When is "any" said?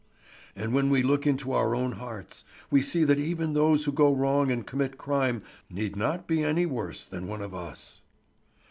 6.43-6.65